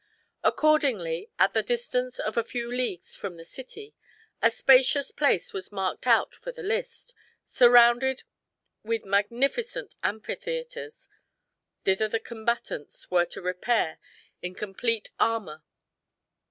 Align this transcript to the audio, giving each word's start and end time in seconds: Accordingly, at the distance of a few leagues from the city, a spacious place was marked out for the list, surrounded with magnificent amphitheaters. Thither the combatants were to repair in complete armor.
Accordingly, 0.43 1.29
at 1.37 1.53
the 1.53 1.61
distance 1.61 2.17
of 2.17 2.35
a 2.35 2.43
few 2.43 2.71
leagues 2.75 3.15
from 3.15 3.37
the 3.37 3.45
city, 3.45 3.93
a 4.41 4.49
spacious 4.49 5.11
place 5.11 5.53
was 5.53 5.71
marked 5.71 6.07
out 6.07 6.33
for 6.33 6.51
the 6.51 6.63
list, 6.63 7.13
surrounded 7.45 8.23
with 8.81 9.05
magnificent 9.05 9.93
amphitheaters. 10.01 11.07
Thither 11.85 12.07
the 12.07 12.19
combatants 12.19 13.11
were 13.11 13.25
to 13.25 13.43
repair 13.43 13.99
in 14.41 14.55
complete 14.55 15.11
armor. 15.19 15.61